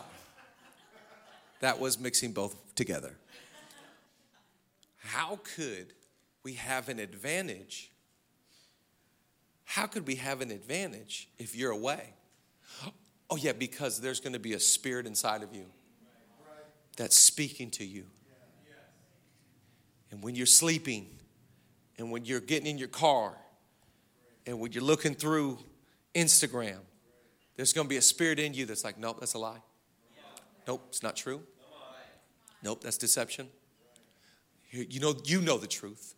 [1.61, 3.17] That was mixing both together.
[4.99, 5.93] how could
[6.43, 7.91] we have an advantage?
[9.65, 12.11] How could we have an advantage if you're away?
[13.31, 15.65] Oh, yeah, because there's going to be a spirit inside of you
[16.97, 18.05] that's speaking to you.
[20.15, 21.09] And when you're sleeping,
[21.99, 23.33] and when you're getting in your car,
[24.47, 25.59] and when you're looking through
[26.15, 26.79] Instagram,
[27.57, 29.61] there's going to be a spirit in you that's like, nope, that's a lie.
[30.69, 31.43] Nope, it's not true.
[32.63, 33.49] Nope, that's deception.
[34.71, 36.15] You know, you know the truth.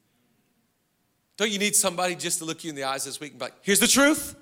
[1.38, 3.46] Don't you need somebody just to look you in the eyes this week and be
[3.46, 4.37] like, here's the truth?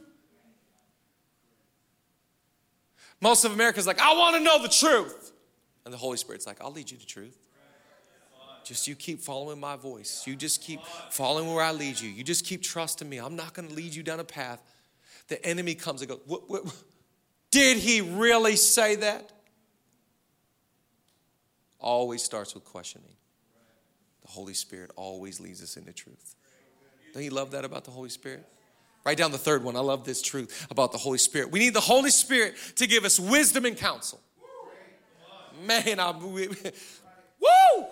[3.20, 5.30] Most of America's like, I want to know the truth.
[5.84, 7.38] And the Holy Spirit's like, I'll lead you to truth.
[8.64, 10.24] Just you keep following my voice.
[10.26, 12.08] You just keep following where I lead you.
[12.08, 13.18] You just keep trusting me.
[13.18, 14.62] I'm not going to lead you down a path.
[15.28, 16.64] The enemy comes and goes, what, what,
[17.50, 19.30] Did he really say that?
[21.78, 23.14] Always starts with questioning.
[24.22, 26.34] The Holy Spirit always leads us into truth.
[27.12, 28.44] Don't you love that about the Holy Spirit?
[29.04, 29.76] Write down the third one.
[29.76, 31.52] I love this truth about the Holy Spirit.
[31.52, 34.20] We need the Holy Spirit to give us wisdom and counsel.
[35.66, 35.98] Man,
[36.32, 36.48] we,
[37.40, 37.86] woo!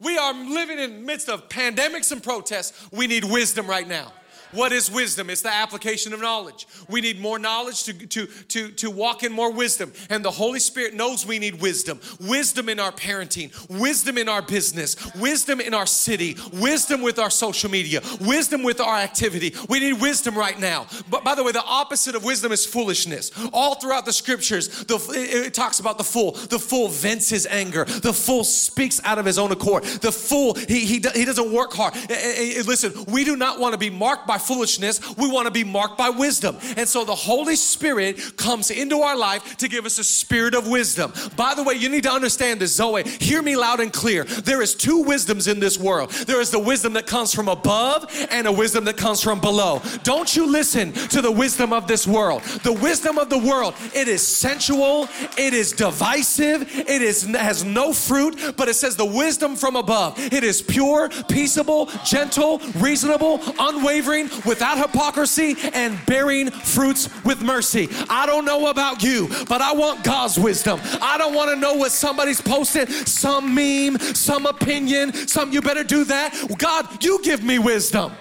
[0.00, 2.88] We are living in the midst of pandemics and protests.
[2.92, 4.12] We need wisdom right now.
[4.52, 5.30] What is wisdom?
[5.30, 6.66] It's the application of knowledge.
[6.88, 9.92] We need more knowledge to, to, to, to walk in more wisdom.
[10.10, 12.00] And the Holy Spirit knows we need wisdom.
[12.20, 17.30] Wisdom in our parenting, wisdom in our business, wisdom in our city, wisdom with our
[17.30, 19.54] social media, wisdom with our activity.
[19.68, 20.86] We need wisdom right now.
[21.10, 23.30] But by the way, the opposite of wisdom is foolishness.
[23.52, 26.32] All throughout the scriptures, the, it, it talks about the fool.
[26.32, 27.84] The fool vents his anger.
[27.84, 29.84] The fool speaks out of his own accord.
[29.84, 31.94] The fool, he, he, he doesn't work hard.
[31.94, 35.00] Eh, eh, eh, listen, we do not want to be marked by foolishness.
[35.16, 36.56] We want to be marked by wisdom.
[36.76, 40.68] And so the Holy Spirit comes into our life to give us a spirit of
[40.68, 41.12] wisdom.
[41.36, 43.02] By the way, you need to understand this, Zoe.
[43.02, 44.24] Hear me loud and clear.
[44.24, 46.10] There is two wisdoms in this world.
[46.10, 49.82] There is the wisdom that comes from above and a wisdom that comes from below.
[50.02, 52.42] Don't you listen to the wisdom of this world.
[52.42, 57.92] The wisdom of the world, it is sensual, it is divisive, it is has no
[57.92, 60.18] fruit, but it says the wisdom from above.
[60.32, 67.88] It is pure, peaceable, gentle, reasonable, unwavering, without hypocrisy and bearing fruits with mercy.
[68.08, 70.80] I don't know about you, but I want God's wisdom.
[71.00, 75.84] I don't want to know what somebody's posted, some meme, some opinion, some you better
[75.84, 76.34] do that.
[76.58, 78.12] God, you give me wisdom.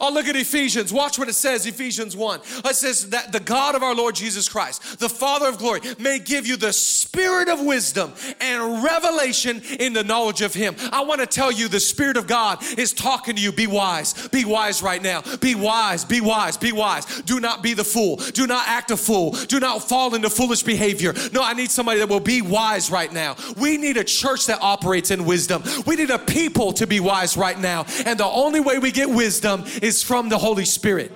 [0.00, 0.92] Oh, look at Ephesians.
[0.92, 2.40] Watch what it says, Ephesians 1.
[2.64, 6.18] It says that the God of our Lord Jesus Christ, the Father of glory, may
[6.18, 10.74] give you the spirit of wisdom and revelation in the knowledge of Him.
[10.92, 13.52] I want to tell you the Spirit of God is talking to you.
[13.52, 14.28] Be wise.
[14.28, 15.22] Be wise right now.
[15.40, 16.04] Be wise.
[16.04, 16.56] Be wise.
[16.56, 17.22] Be wise.
[17.22, 18.16] Do not be the fool.
[18.16, 19.32] Do not act a fool.
[19.32, 21.14] Do not fall into foolish behavior.
[21.32, 23.36] No, I need somebody that will be wise right now.
[23.56, 25.62] We need a church that operates in wisdom.
[25.86, 27.86] We need a people to be wise right now.
[28.04, 31.12] And the only way we get wisdom is from the Holy Spirit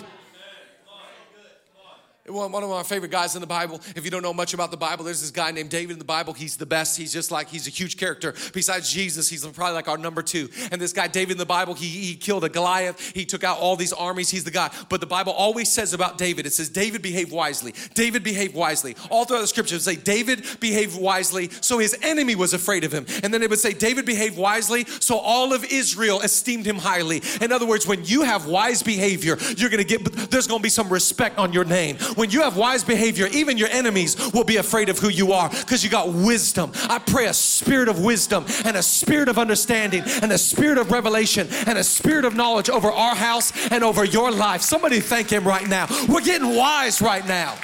[2.32, 3.80] one of my favorite guys in the Bible.
[3.96, 6.04] If you don't know much about the Bible, there's this guy named David in the
[6.04, 6.32] Bible.
[6.32, 6.96] He's the best.
[6.96, 8.34] He's just like, he's a huge character.
[8.52, 10.48] Besides Jesus, he's probably like our number two.
[10.70, 13.12] And this guy, David in the Bible, he, he killed a Goliath.
[13.14, 14.30] He took out all these armies.
[14.30, 14.70] He's the guy.
[14.88, 17.74] But the Bible always says about David, it says, David behaved wisely.
[17.94, 18.96] David behaved wisely.
[19.10, 23.06] All throughout the scriptures, say, David behaved wisely, so his enemy was afraid of him.
[23.22, 27.22] And then it would say, David behaved wisely, so all of Israel esteemed him highly.
[27.40, 30.62] In other words, when you have wise behavior, you're going to get, there's going to
[30.62, 31.96] be some respect on your name.
[32.20, 35.48] When you have wise behavior, even your enemies will be afraid of who you are
[35.48, 36.70] because you got wisdom.
[36.82, 40.90] I pray a spirit of wisdom and a spirit of understanding and a spirit of
[40.90, 44.60] revelation and a spirit of knowledge over our house and over your life.
[44.60, 45.86] Somebody thank Him right now.
[46.10, 47.56] We're getting wise right now.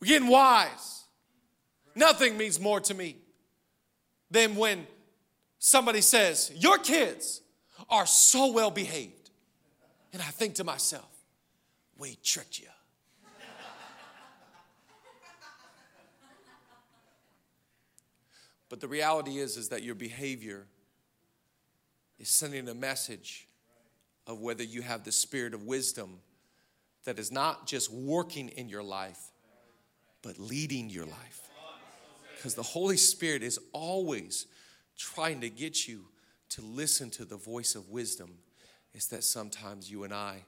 [0.00, 1.04] We're getting wise.
[1.94, 3.18] Nothing means more to me
[4.32, 4.84] than when
[5.60, 7.40] somebody says, Your kids
[7.88, 9.30] are so well behaved.
[10.12, 11.17] And I think to myself,
[11.98, 12.68] we tricked you.
[18.68, 20.66] but the reality is is that your behavior
[22.18, 23.48] is sending a message
[24.26, 26.20] of whether you have the spirit of wisdom
[27.04, 29.30] that is not just working in your life
[30.22, 31.48] but leading your life
[32.36, 34.46] because the holy spirit is always
[34.96, 36.04] trying to get you
[36.50, 38.30] to listen to the voice of wisdom
[38.92, 40.44] it's that sometimes you and i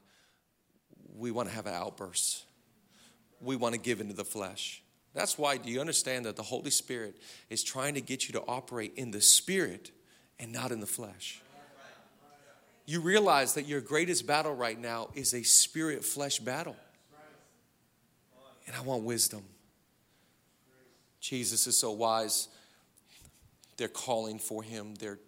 [1.17, 2.45] we want to have an outburst.
[3.41, 4.83] We want to give into the flesh.
[5.13, 7.15] That's why, do you understand that the Holy Spirit
[7.49, 9.91] is trying to get you to operate in the Spirit
[10.39, 11.41] and not in the flesh?
[12.85, 16.75] You realize that your greatest battle right now is a spirit flesh battle.
[18.67, 19.43] And I want wisdom.
[21.19, 22.47] Jesus is so wise.
[23.77, 25.19] they're calling for him, they're,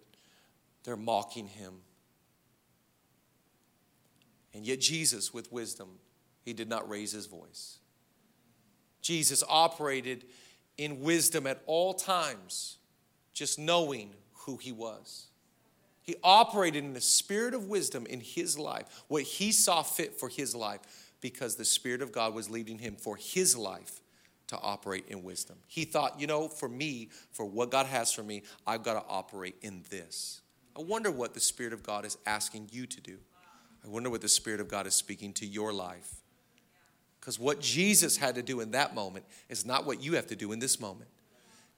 [0.82, 1.74] they're mocking him.
[4.54, 5.88] And yet, Jesus, with wisdom,
[6.44, 7.78] he did not raise his voice.
[9.02, 10.24] Jesus operated
[10.78, 12.78] in wisdom at all times,
[13.32, 15.26] just knowing who he was.
[16.02, 20.28] He operated in the spirit of wisdom in his life, what he saw fit for
[20.28, 20.80] his life,
[21.20, 24.02] because the Spirit of God was leading him for his life
[24.48, 25.56] to operate in wisdom.
[25.66, 29.08] He thought, you know, for me, for what God has for me, I've got to
[29.08, 30.42] operate in this.
[30.76, 33.16] I wonder what the Spirit of God is asking you to do.
[33.84, 36.14] I wonder what the Spirit of God is speaking to your life.
[37.20, 40.36] Because what Jesus had to do in that moment is not what you have to
[40.36, 41.10] do in this moment.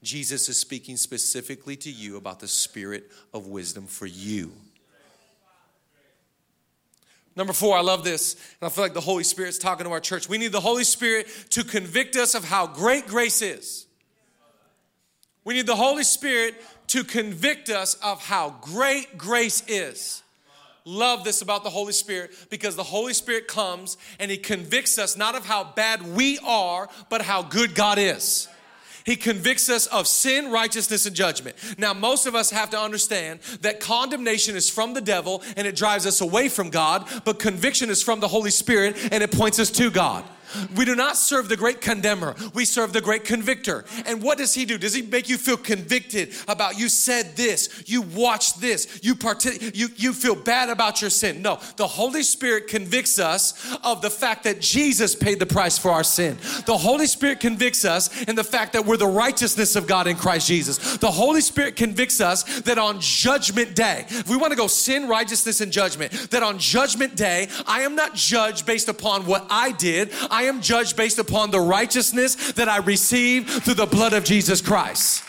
[0.03, 4.51] Jesus is speaking specifically to you about the spirit of wisdom for you.
[7.35, 9.99] Number four, I love this, and I feel like the Holy Spirit's talking to our
[9.99, 10.27] church.
[10.27, 13.85] We need the Holy Spirit to convict us of how great grace is.
[15.43, 16.55] We need the Holy Spirit
[16.87, 20.23] to convict us of how great grace is
[20.87, 25.17] love this about the Holy Spirit because the Holy Spirit comes and He convicts us
[25.17, 28.47] not of how bad we are, but how good God is.
[29.07, 31.55] He convicts us of sin, righteousness, and judgment.
[31.77, 35.77] Now, most of us have to understand that condemnation is from the devil and it
[35.77, 39.59] drives us away from God, but conviction is from the Holy Spirit and it points
[39.59, 40.25] us to God.
[40.75, 42.35] We do not serve the great condemner.
[42.53, 43.85] We serve the great convictor.
[44.05, 44.77] And what does he do?
[44.77, 49.45] Does he make you feel convicted about you said this, you watched this, you part-
[49.45, 51.41] you you feel bad about your sin?
[51.41, 51.59] No.
[51.75, 56.03] The Holy Spirit convicts us of the fact that Jesus paid the price for our
[56.03, 56.37] sin.
[56.65, 60.15] The Holy Spirit convicts us in the fact that we're the righteousness of God in
[60.15, 60.97] Christ Jesus.
[60.97, 65.07] The Holy Spirit convicts us that on judgment day, if we want to go sin,
[65.07, 69.71] righteousness, and judgment, that on judgment day, I am not judged based upon what I
[69.71, 70.11] did.
[70.29, 74.61] I am judged based upon the righteousness that I receive through the blood of Jesus
[74.61, 75.23] Christ.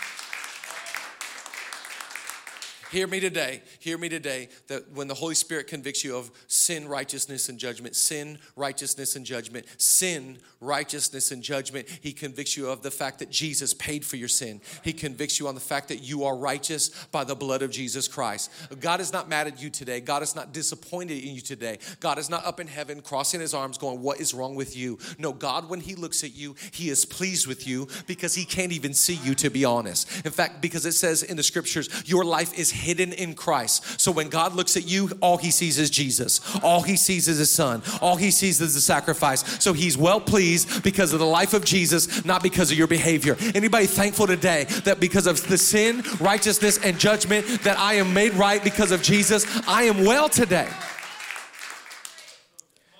[2.91, 3.61] Hear me today.
[3.81, 7.95] Hear me today that when the Holy Spirit convicts you of sin, righteousness, and judgment,
[7.95, 13.29] sin, righteousness, and judgment, sin, righteousness, and judgment, He convicts you of the fact that
[13.29, 14.63] Jesus paid for your sin.
[14.83, 18.09] He convicts you on the fact that you are righteous by the blood of Jesus
[18.09, 18.51] Christ.
[18.81, 20.01] God is not mad at you today.
[20.01, 21.79] God is not disappointed in you today.
[22.01, 24.99] God is not up in heaven crossing His arms going, What is wrong with you?
[25.19, 28.73] No, God, when He looks at you, He is pleased with you because He can't
[28.73, 30.25] even see you, to be honest.
[30.25, 34.01] In fact, because it says in the scriptures, your life is hidden in Christ.
[34.01, 36.41] So when God looks at you, all he sees is Jesus.
[36.63, 37.83] All he sees is his son.
[38.01, 39.63] All he sees is the sacrifice.
[39.63, 43.37] So he's well pleased because of the life of Jesus, not because of your behavior.
[43.55, 48.35] Anybody thankful today that because of the sin, righteousness, and judgment that I am made
[48.35, 50.69] right because of Jesus, I am well today.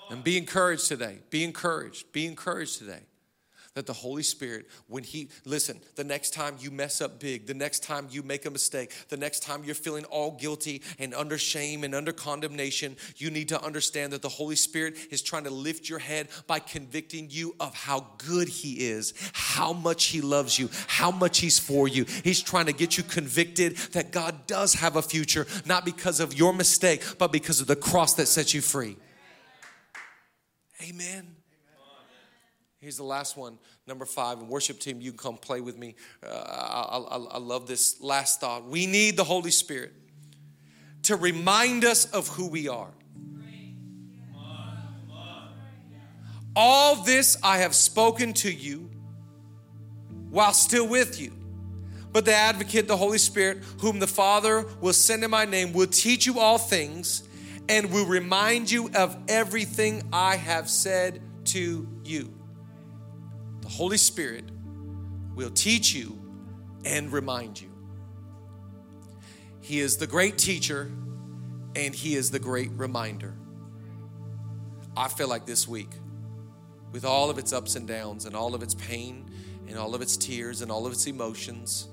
[0.09, 1.19] And be encouraged today.
[1.29, 2.11] Be encouraged.
[2.11, 3.01] Be encouraged today
[3.79, 7.53] that the Holy Spirit, when He, listen, the next time you mess up big, the
[7.53, 11.37] next time you make a mistake, the next time you're feeling all guilty and under
[11.37, 15.49] shame and under condemnation, you need to understand that the Holy Spirit is trying to
[15.49, 20.59] lift your head by convicting you of how good He is, how much He loves
[20.59, 22.03] you, how much He's for you.
[22.25, 26.33] He's trying to get you convicted that God does have a future, not because of
[26.33, 28.97] your mistake, but because of the cross that sets you free.
[30.83, 31.38] Amen.
[32.79, 34.39] Here's the last one, number five.
[34.39, 35.95] And worship team, you can come play with me.
[36.23, 38.65] Uh, I, I, I love this last thought.
[38.65, 39.91] We need the Holy Spirit
[41.03, 42.91] to remind us of who we are.
[46.55, 48.89] All this I have spoken to you
[50.29, 51.33] while still with you.
[52.11, 55.87] But the advocate, the Holy Spirit, whom the Father will send in my name, will
[55.87, 57.23] teach you all things
[57.67, 62.38] and will remind you of everything I have said to you.
[63.69, 64.45] The Holy Spirit
[65.35, 66.19] will teach you
[66.85, 67.69] and remind you.
[69.61, 70.91] He is the great teacher
[71.75, 73.35] and He is the great reminder.
[74.97, 75.91] I feel like this week,
[76.91, 79.29] with all of its ups and downs, and all of its pain,
[79.67, 81.89] and all of its tears, and all of its emotions,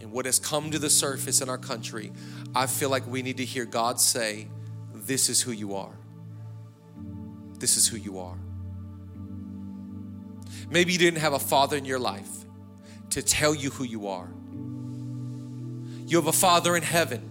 [0.00, 2.12] and what has come to the surface in our country,
[2.54, 4.46] I feel like we need to hear God say,
[4.94, 5.98] This is who you are.
[7.58, 8.38] This is who you are.
[10.70, 12.30] Maybe you didn't have a father in your life
[13.10, 14.28] to tell you who you are.
[16.06, 17.30] You have a father in heaven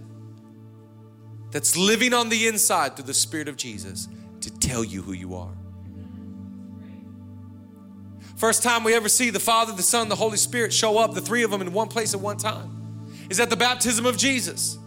[1.52, 4.08] that's living on the inside through the Spirit of Jesus
[4.42, 5.54] to tell you who you are.
[8.36, 11.22] First time we ever see the Father, the Son, the Holy Spirit show up, the
[11.22, 14.78] three of them in one place at one time, is at the baptism of Jesus.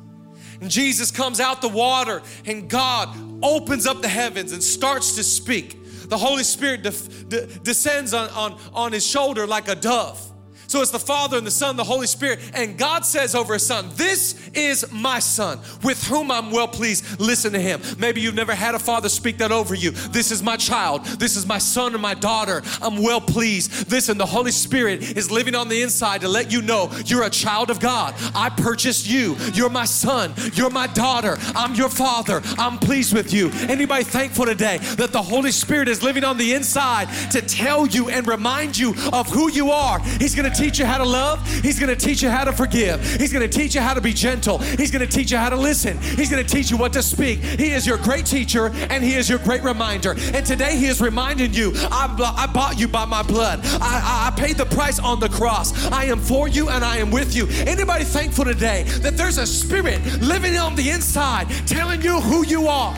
[0.60, 5.22] And Jesus comes out the water, and God opens up the heavens and starts to
[5.22, 5.78] speak.
[6.08, 6.90] The Holy Spirit de-
[7.28, 10.20] de- descends on, on, on his shoulder like a dove.
[10.68, 12.40] So it's the Father and the Son, the Holy Spirit.
[12.54, 17.20] And God says over his son, This is my son with whom I'm well pleased.
[17.20, 17.80] Listen to him.
[17.98, 19.90] Maybe you've never had a father speak that over you.
[19.90, 21.04] This is my child.
[21.04, 22.62] This is my son and my daughter.
[22.82, 23.90] I'm well pleased.
[23.90, 27.30] Listen, the Holy Spirit is living on the inside to let you know you're a
[27.30, 28.14] child of God.
[28.34, 29.36] I purchased you.
[29.54, 30.34] You're my son.
[30.54, 31.36] You're my daughter.
[31.54, 32.42] I'm your father.
[32.58, 33.50] I'm pleased with you.
[33.68, 38.08] Anybody thankful today that the Holy Spirit is living on the inside to tell you
[38.08, 40.00] and remind you of who you are?
[40.00, 41.46] He's going to teach you how to love.
[41.62, 43.04] He's going to teach you how to forgive.
[43.18, 44.58] He's going to teach you how to be gentle.
[44.58, 45.98] He's going to teach you how to listen.
[45.98, 47.40] He's going to teach you what to speak.
[47.40, 50.16] He is your great teacher and He is your great reminder.
[50.34, 53.60] And today He is reminding you I, I bought you by my blood.
[53.64, 55.90] I, I, I paid the price on the cross.
[55.92, 57.46] I am for you and I am with you.
[57.66, 62.68] Anybody thankful today that there's a spirit living on the inside telling you who you
[62.68, 62.96] are?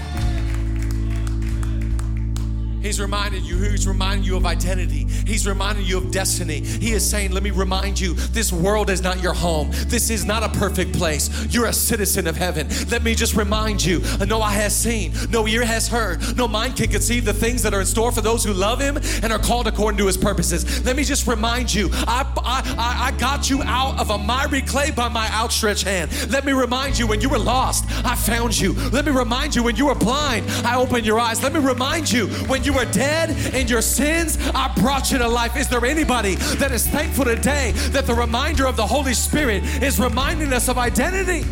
[2.83, 5.07] He's reminding you, he's reminding you of identity.
[5.27, 6.61] He's reminding you of destiny.
[6.61, 9.71] He is saying, Let me remind you, this world is not your home.
[9.87, 11.29] This is not a perfect place.
[11.53, 12.69] You're a citizen of heaven.
[12.91, 16.77] Let me just remind you, no eye has seen, no ear has heard, no mind
[16.77, 19.39] can conceive the things that are in store for those who love him and are
[19.39, 20.85] called according to his purposes.
[20.85, 24.91] Let me just remind you, I, I, I got you out of a miry clay
[24.91, 26.11] by my outstretched hand.
[26.31, 28.75] Let me remind you, when you were lost, I found you.
[28.91, 31.43] Let me remind you, when you were blind, I opened your eyes.
[31.43, 35.27] Let me remind you, when you were dead in your sins, I brought you to
[35.27, 35.57] life.
[35.57, 39.99] Is there anybody that is thankful today that the reminder of the Holy Spirit is
[39.99, 41.49] reminding us of identity?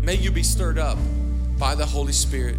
[0.00, 0.98] May you be stirred up
[1.58, 2.58] by the Holy Spirit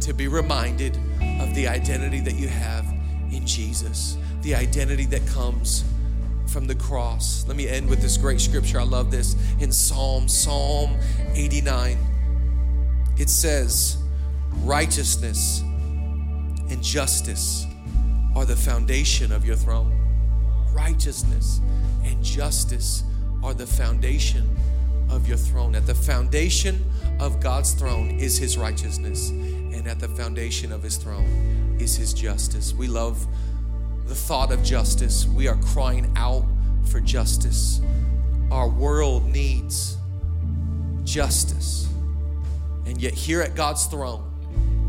[0.00, 0.96] to be reminded
[1.38, 2.86] of the identity that you have
[3.30, 5.84] in Jesus, the identity that comes
[6.46, 7.44] from the cross.
[7.46, 8.80] Let me end with this great scripture.
[8.80, 10.96] I love this in Psalm, Psalm
[11.34, 11.98] 89
[13.18, 13.98] it says,
[14.62, 15.60] righteousness
[16.70, 17.66] and justice
[18.36, 19.92] are the foundation of your throne.
[20.72, 21.60] Righteousness
[22.04, 23.02] and justice
[23.42, 24.56] are the foundation
[25.10, 25.74] of your throne.
[25.74, 26.84] At the foundation
[27.18, 32.12] of God's throne is His righteousness, and at the foundation of His throne is His
[32.12, 32.72] justice.
[32.74, 33.26] We love
[34.06, 35.26] the thought of justice.
[35.26, 36.44] We are crying out
[36.84, 37.80] for justice.
[38.50, 39.96] Our world needs
[41.04, 41.87] justice.
[42.88, 44.24] And yet, here at God's throne,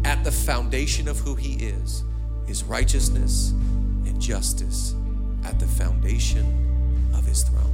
[0.05, 2.05] at the foundation of who He is,
[2.47, 4.95] is righteousness and justice
[5.43, 7.65] at the foundation of His throne.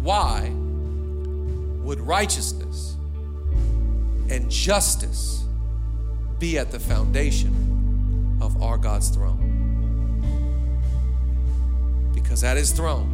[0.00, 0.50] Why
[1.84, 2.96] would righteousness
[4.30, 5.44] and justice
[6.38, 9.52] be at the foundation of our God's throne?
[12.14, 13.12] Because at His throne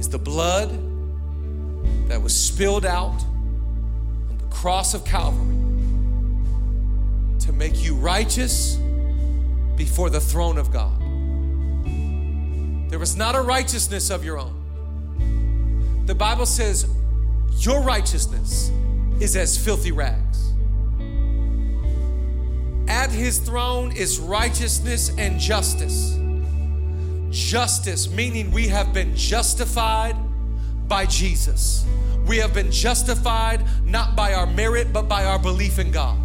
[0.00, 0.70] is the blood
[2.08, 3.22] that was spilled out
[4.62, 5.56] cross of Calvary
[7.40, 8.76] to make you righteous
[9.74, 11.00] before the throne of God.
[12.88, 16.04] There was not a righteousness of your own.
[16.06, 16.86] The Bible says
[17.56, 18.70] your righteousness
[19.18, 20.52] is as filthy rags.
[22.86, 26.16] At his throne is righteousness and justice.
[27.30, 30.14] Justice, meaning we have been justified
[30.86, 31.84] by Jesus.
[32.26, 36.18] We have been justified not by our merit, but by our belief in God.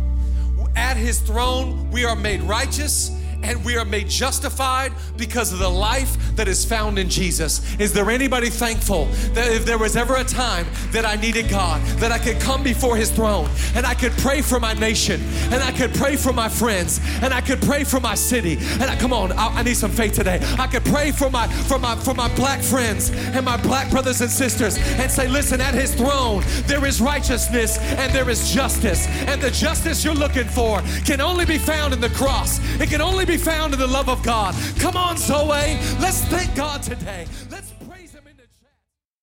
[0.75, 3.09] At His throne, we are made righteous
[3.43, 7.75] and we are made justified because of the life that is found in Jesus.
[7.79, 11.81] Is there anybody thankful that if there was ever a time that I needed God,
[11.99, 15.21] that I could come before His throne and I could pray for my nation
[15.51, 18.57] and I could pray for my friends and I could pray for my city?
[18.59, 20.39] And I come on, I, I need some faith today.
[20.57, 24.21] I could pray for my for my for my black friends and my black brothers
[24.21, 29.07] and sisters and say, listen, at His throne there is righteousness and there is justice,
[29.07, 32.59] and the justice you're looking for can only be found in the cross.
[32.79, 34.55] It can only be found in the love of God.
[34.79, 35.77] Come on, Zoe.
[35.99, 37.27] Let's thank God today.
[37.51, 37.76] Let's